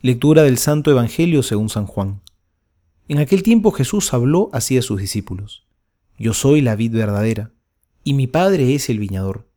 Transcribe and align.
Lectura 0.00 0.44
del 0.44 0.58
Santo 0.58 0.92
Evangelio 0.92 1.42
según 1.42 1.68
San 1.68 1.86
Juan. 1.86 2.20
En 3.08 3.18
aquel 3.18 3.42
tiempo 3.42 3.72
Jesús 3.72 4.14
habló 4.14 4.48
así 4.52 4.78
a 4.78 4.82
sus 4.82 5.00
discípulos. 5.00 5.66
Yo 6.16 6.34
soy 6.34 6.60
la 6.60 6.76
vid 6.76 6.92
verdadera, 6.92 7.50
y 8.04 8.14
mi 8.14 8.28
Padre 8.28 8.76
es 8.76 8.90
el 8.90 9.00
viñador. 9.00 9.48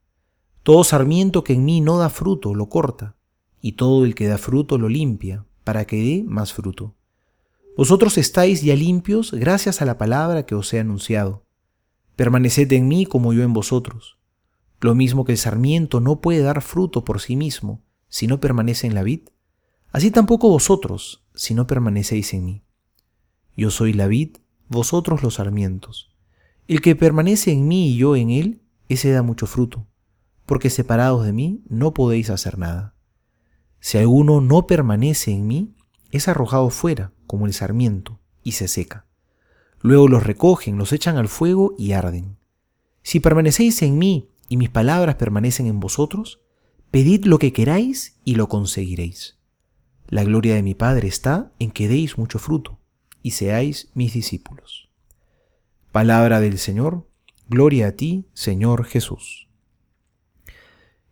Todo 0.63 0.83
sarmiento 0.83 1.43
que 1.43 1.53
en 1.53 1.63
mí 1.63 1.79
no 1.79 1.99
da 1.99 2.09
fruto 2.09 2.55
lo 2.55 2.69
corta, 2.69 3.15
y 3.61 3.73
todo 3.73 4.03
el 4.03 4.15
que 4.15 4.27
da 4.27 4.39
fruto 4.39 4.79
lo 4.79 4.89
limpia, 4.89 5.45
para 5.63 5.85
que 5.85 5.97
dé 5.97 6.23
más 6.25 6.53
fruto. 6.53 6.95
Vosotros 7.77 8.17
estáis 8.17 8.63
ya 8.63 8.75
limpios 8.75 9.33
gracias 9.33 9.83
a 9.83 9.85
la 9.85 9.99
palabra 9.99 10.47
que 10.47 10.55
os 10.55 10.73
he 10.73 10.79
anunciado. 10.79 11.45
Permaneced 12.15 12.71
en 12.73 12.87
mí 12.87 13.05
como 13.05 13.31
yo 13.33 13.43
en 13.43 13.53
vosotros. 13.53 14.17
Lo 14.79 14.95
mismo 14.95 15.23
que 15.23 15.33
el 15.33 15.37
sarmiento 15.37 15.99
no 15.99 16.19
puede 16.19 16.41
dar 16.41 16.63
fruto 16.63 17.05
por 17.05 17.21
sí 17.21 17.35
mismo 17.35 17.83
si 18.09 18.25
no 18.25 18.39
permanece 18.39 18.87
en 18.87 18.95
la 18.95 19.03
vid, 19.03 19.21
Así 19.91 20.09
tampoco 20.09 20.49
vosotros, 20.49 21.25
si 21.35 21.53
no 21.53 21.67
permanecéis 21.67 22.33
en 22.33 22.45
mí. 22.45 22.63
Yo 23.57 23.71
soy 23.71 23.93
la 23.93 24.07
vid, 24.07 24.37
vosotros 24.69 25.21
los 25.21 25.35
sarmientos. 25.35 26.15
El 26.67 26.81
que 26.81 26.95
permanece 26.95 27.51
en 27.51 27.67
mí 27.67 27.89
y 27.89 27.97
yo 27.97 28.15
en 28.15 28.29
él, 28.29 28.61
ese 28.87 29.11
da 29.11 29.21
mucho 29.21 29.47
fruto, 29.47 29.87
porque 30.45 30.69
separados 30.69 31.25
de 31.25 31.33
mí 31.33 31.63
no 31.67 31.93
podéis 31.93 32.29
hacer 32.29 32.57
nada. 32.57 32.95
Si 33.81 33.97
alguno 33.97 34.39
no 34.39 34.67
permanece 34.67 35.31
en 35.31 35.47
mí, 35.47 35.75
es 36.11 36.27
arrojado 36.27 36.69
fuera, 36.69 37.11
como 37.27 37.45
el 37.45 37.53
sarmiento, 37.53 38.19
y 38.43 38.53
se 38.53 38.69
seca. 38.69 39.07
Luego 39.81 40.07
los 40.07 40.23
recogen, 40.23 40.77
los 40.77 40.93
echan 40.93 41.17
al 41.17 41.27
fuego 41.27 41.75
y 41.77 41.91
arden. 41.91 42.37
Si 43.03 43.19
permanecéis 43.19 43.81
en 43.81 43.97
mí 43.97 44.29
y 44.47 44.57
mis 44.57 44.69
palabras 44.69 45.15
permanecen 45.15 45.65
en 45.65 45.79
vosotros, 45.79 46.39
pedid 46.91 47.25
lo 47.25 47.39
que 47.39 47.51
queráis 47.51 48.19
y 48.23 48.35
lo 48.35 48.47
conseguiréis. 48.47 49.40
La 50.11 50.25
gloria 50.25 50.55
de 50.55 50.61
mi 50.61 50.75
Padre 50.75 51.07
está 51.07 51.53
en 51.57 51.71
que 51.71 51.87
deis 51.87 52.17
mucho 52.17 52.37
fruto 52.37 52.77
y 53.23 53.31
seáis 53.31 53.91
mis 53.93 54.13
discípulos. 54.13 54.89
Palabra 55.93 56.41
del 56.41 56.57
Señor, 56.57 57.07
gloria 57.47 57.87
a 57.87 57.91
ti, 57.93 58.25
Señor 58.33 58.83
Jesús. 58.83 59.47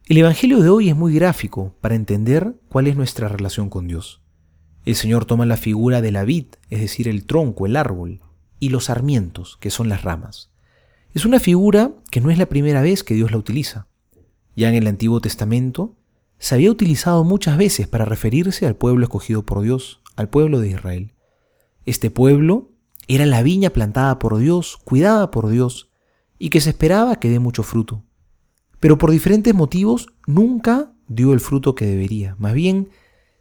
El 0.06 0.18
Evangelio 0.18 0.60
de 0.60 0.68
hoy 0.68 0.90
es 0.90 0.98
muy 0.98 1.14
gráfico 1.14 1.78
para 1.80 1.96
entender 1.96 2.60
cuál 2.68 2.88
es 2.88 2.98
nuestra 2.98 3.30
relación 3.30 3.70
con 3.70 3.88
Dios. 3.88 4.22
El 4.84 4.96
Señor 4.96 5.24
toma 5.24 5.46
la 5.46 5.56
figura 5.56 6.02
de 6.02 6.12
la 6.12 6.26
vid, 6.26 6.48
es 6.70 6.82
decir, 6.82 7.08
el 7.08 7.26
tronco, 7.26 7.66
el 7.66 7.78
árbol, 7.78 8.20
y 8.60 8.68
los 8.68 8.86
sarmientos, 8.86 9.56
que 9.62 9.70
son 9.70 9.88
las 9.88 10.04
ramas. 10.04 10.52
Es 11.14 11.24
una 11.24 11.40
figura 11.40 11.94
que 12.12 12.20
no 12.20 12.32
es 12.32 12.38
la 12.38 12.48
primera 12.48 12.82
vez 12.82 13.06
que 13.06 13.14
Dios 13.14 13.32
la 13.32 13.38
utiliza. 13.38 13.88
Ya 14.58 14.68
en 14.68 14.76
el 14.76 14.88
Antiguo 14.88 15.22
Testamento 15.22 15.96
se 16.40 16.56
había 16.56 16.72
utilizado 16.72 17.24
muchas 17.24 17.58
veces 17.58 17.88
para 17.88 18.06
referirse 18.06 18.66
al 18.66 18.76
pueblo 18.76 19.04
escogido 19.04 19.46
por 19.46 19.62
Dios, 19.62 20.02
al 20.16 20.30
pueblo 20.30 20.60
de 20.60 20.70
Israel. 20.70 21.14
Este 21.86 22.10
pueblo 22.10 22.72
era 23.08 23.26
la 23.26 23.44
viña 23.44 23.72
plantada 23.72 24.20
por 24.20 24.38
Dios, 24.38 24.78
cuidada 24.78 25.32
por 25.32 25.50
Dios, 25.50 25.90
y 26.38 26.50
que 26.50 26.62
se 26.62 26.70
esperaba 26.70 27.18
que 27.18 27.30
dé 27.30 27.40
mucho 27.40 27.64
fruto. 27.64 28.04
Pero 28.80 28.98
por 28.98 29.12
diferentes 29.12 29.54
motivos 29.54 30.08
nunca 30.26 30.94
dio 31.08 31.34
el 31.34 31.42
fruto 31.42 31.76
que 31.76 31.86
debería. 31.86 32.36
Más 32.40 32.54
bien, 32.54 32.90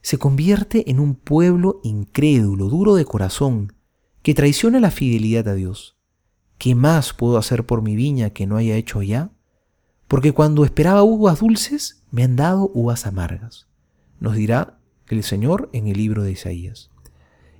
se 0.02 0.18
convierte 0.18 0.90
en 0.90 0.98
un 0.98 1.14
pueblo 1.14 1.80
incrédulo, 1.84 2.68
duro 2.68 2.96
de 2.96 3.04
corazón, 3.04 3.74
que 4.22 4.34
traiciona 4.34 4.80
la 4.80 4.90
fidelidad 4.90 5.46
a 5.48 5.54
Dios. 5.54 5.96
¿Qué 6.58 6.74
más 6.74 7.12
puedo 7.12 7.38
hacer 7.38 7.64
por 7.64 7.82
mi 7.82 7.94
viña 7.94 8.30
que 8.30 8.46
no 8.46 8.56
haya 8.56 8.74
hecho 8.74 9.02
ya? 9.02 9.30
Porque 10.08 10.32
cuando 10.32 10.64
esperaba 10.64 11.02
uvas 11.02 11.40
dulces, 11.40 12.02
me 12.10 12.24
han 12.24 12.36
dado 12.36 12.70
uvas 12.74 13.06
amargas. 13.06 13.68
Nos 14.18 14.34
dirá 14.34 14.78
el 15.08 15.22
Señor 15.22 15.68
en 15.72 15.86
el 15.86 15.96
libro 15.96 16.22
de 16.22 16.32
Isaías. 16.32 16.90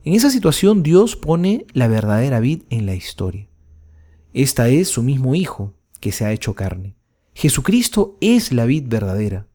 En 0.05 0.15
esa 0.15 0.31
situación 0.31 0.83
Dios 0.83 1.17
pone 1.17 1.67
la 1.73 1.89
verdadera 1.89 2.41
vid 2.41 2.63
en 2.71 2.87
la 2.87 2.95
historia. 2.95 3.49
Esta 4.33 4.69
es 4.69 4.89
su 4.89 5.03
mismo 5.03 5.35
Hijo, 5.35 5.75
que 6.01 6.13
se 6.13 6.25
ha 6.25 6.33
hecho 6.33 6.55
carne. 6.55 6.95
Jesucristo 7.35 8.17
es 8.21 8.53
la 8.53 8.65
vid 8.65 8.85
verdadera, 8.89 9.47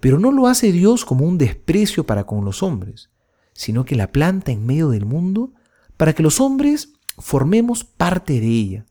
pero 0.00 0.18
no 0.18 0.32
lo 0.32 0.46
hace 0.46 0.72
Dios 0.72 1.04
como 1.04 1.26
un 1.26 1.38
desprecio 1.38 2.04
para 2.04 2.24
con 2.24 2.44
los 2.44 2.62
hombres, 2.62 3.10
sino 3.52 3.84
que 3.84 3.94
la 3.94 4.10
planta 4.10 4.50
en 4.50 4.66
medio 4.66 4.88
del 4.88 5.04
mundo 5.04 5.52
para 5.96 6.14
que 6.14 6.22
los 6.22 6.40
hombres 6.40 6.94
formemos 7.18 7.84
parte 7.84 8.40
de 8.40 8.48
ella, 8.48 8.86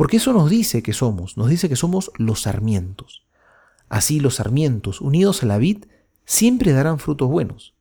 porque 0.00 0.16
eso 0.16 0.32
nos 0.32 0.48
dice 0.48 0.82
que 0.82 0.94
somos, 0.94 1.36
nos 1.36 1.50
dice 1.50 1.68
que 1.68 1.76
somos 1.76 2.10
los 2.16 2.40
sarmientos. 2.40 3.26
Así 3.90 4.18
los 4.18 4.36
sarmientos, 4.36 5.02
unidos 5.02 5.42
a 5.42 5.46
la 5.46 5.58
vid, 5.58 5.84
siempre 6.24 6.72
darán 6.72 6.98
frutos 6.98 7.28
buenos. 7.28 7.74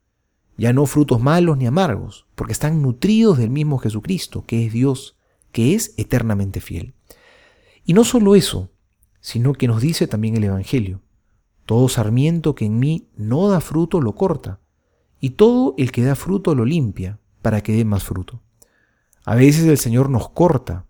Ya 0.58 0.74
no 0.74 0.85
frutos 0.85 1.22
malos 1.22 1.58
ni 1.58 1.66
amargos, 1.66 2.25
porque 2.35 2.52
están 2.52 2.81
nutridos 2.81 3.38
del 3.38 3.52
mismo 3.52 3.78
Jesucristo, 3.78 4.44
que 4.46 4.66
es 4.66 4.74
Dios, 4.74 5.16
que 5.53 5.75
es 5.75 5.94
eternamente 5.96 6.59
fiel. 6.59 6.94
Y 7.85 7.94
no 7.94 8.03
solo 8.03 8.35
eso, 8.35 8.69
sino 9.22 9.53
que 9.53 9.69
nos 9.69 9.81
dice 9.81 10.06
también 10.06 10.35
el 10.35 10.44
Evangelio. 10.44 11.00
Todo 11.66 11.88
sarmiento 11.88 12.53
que 12.53 12.66
en 12.66 12.79
mí 12.79 13.08
no 13.16 13.47
da 13.47 13.62
fruto 13.62 14.02
lo 14.02 14.16
corta, 14.16 14.59
y 15.22 15.29
todo 15.29 15.74
el 15.78 15.94
que 15.94 16.03
da 16.03 16.16
fruto 16.16 16.53
lo 16.53 16.66
limpia, 16.66 17.18
para 17.41 17.62
que 17.62 17.72
dé 17.72 17.85
más 17.85 18.03
fruto. 18.03 18.41
A 19.24 19.35
veces 19.35 19.63
el 19.68 19.78
Señor 19.78 20.09
nos 20.09 20.28
corta 20.28 20.85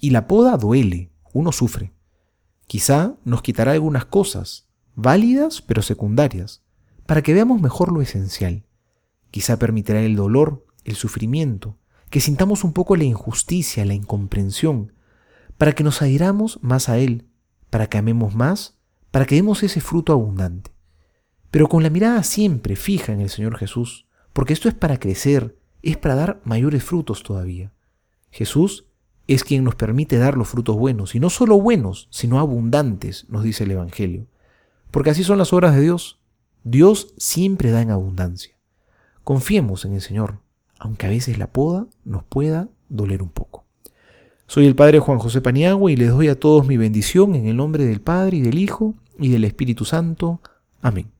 y 0.00 0.10
la 0.10 0.26
poda 0.26 0.56
duele, 0.56 1.12
uno 1.32 1.52
sufre. 1.52 1.92
Quizá 2.66 3.16
nos 3.24 3.42
quitará 3.42 3.72
algunas 3.72 4.04
cosas, 4.04 4.68
válidas 4.94 5.62
pero 5.62 5.82
secundarias, 5.82 6.62
para 7.06 7.22
que 7.22 7.34
veamos 7.34 7.60
mejor 7.60 7.92
lo 7.92 8.02
esencial. 8.02 8.66
Quizá 9.30 9.58
permitirá 9.58 10.00
el 10.02 10.16
dolor, 10.16 10.66
el 10.84 10.94
sufrimiento, 10.96 11.78
que 12.10 12.20
sintamos 12.20 12.64
un 12.64 12.72
poco 12.72 12.96
la 12.96 13.04
injusticia, 13.04 13.84
la 13.84 13.94
incomprensión, 13.94 14.92
para 15.56 15.72
que 15.72 15.84
nos 15.84 16.02
adhiramos 16.02 16.58
más 16.62 16.88
a 16.88 16.98
Él, 16.98 17.26
para 17.70 17.88
que 17.88 17.98
amemos 17.98 18.34
más, 18.34 18.78
para 19.10 19.26
que 19.26 19.34
demos 19.34 19.62
ese 19.62 19.80
fruto 19.80 20.12
abundante. 20.12 20.72
Pero 21.50 21.68
con 21.68 21.82
la 21.82 21.90
mirada 21.90 22.22
siempre 22.22 22.76
fija 22.76 23.12
en 23.12 23.20
el 23.20 23.30
Señor 23.30 23.56
Jesús, 23.56 24.06
porque 24.32 24.52
esto 24.52 24.68
es 24.68 24.74
para 24.74 24.98
crecer, 24.98 25.58
es 25.82 25.96
para 25.96 26.14
dar 26.14 26.40
mayores 26.44 26.84
frutos 26.84 27.22
todavía. 27.22 27.72
Jesús 28.30 28.87
es 29.28 29.44
quien 29.44 29.62
nos 29.62 29.74
permite 29.74 30.18
dar 30.18 30.36
los 30.36 30.48
frutos 30.48 30.76
buenos, 30.76 31.14
y 31.14 31.20
no 31.20 31.30
solo 31.30 31.60
buenos, 31.60 32.08
sino 32.10 32.40
abundantes, 32.40 33.26
nos 33.28 33.44
dice 33.44 33.64
el 33.64 33.72
Evangelio. 33.72 34.26
Porque 34.90 35.10
así 35.10 35.22
son 35.22 35.38
las 35.38 35.52
obras 35.52 35.74
de 35.74 35.82
Dios. 35.82 36.18
Dios 36.64 37.14
siempre 37.18 37.70
da 37.70 37.82
en 37.82 37.90
abundancia. 37.90 38.56
Confiemos 39.24 39.84
en 39.84 39.92
el 39.92 40.00
Señor, 40.00 40.40
aunque 40.78 41.06
a 41.06 41.10
veces 41.10 41.38
la 41.38 41.52
poda 41.52 41.86
nos 42.04 42.24
pueda 42.24 42.68
doler 42.88 43.22
un 43.22 43.28
poco. 43.28 43.66
Soy 44.46 44.66
el 44.66 44.74
Padre 44.74 44.98
Juan 44.98 45.18
José 45.18 45.42
Paniagua 45.42 45.92
y 45.92 45.96
les 45.96 46.08
doy 46.08 46.28
a 46.28 46.40
todos 46.40 46.66
mi 46.66 46.78
bendición 46.78 47.34
en 47.34 47.46
el 47.46 47.56
nombre 47.56 47.84
del 47.84 48.00
Padre 48.00 48.38
y 48.38 48.40
del 48.40 48.58
Hijo 48.58 48.94
y 49.18 49.28
del 49.28 49.44
Espíritu 49.44 49.84
Santo. 49.84 50.40
Amén. 50.80 51.17